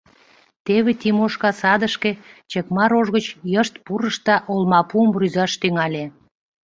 Теве 0.65 0.91
Тимошка 1.01 1.51
садышке 1.61 2.11
чыкма 2.51 2.85
рож 2.91 3.07
гыч 3.15 3.25
йышт 3.51 3.73
пурыш 3.85 4.15
да 4.27 4.35
олмапуым 4.51 5.09
рӱзаш 5.19 5.51
тӱҥале. 5.61 6.03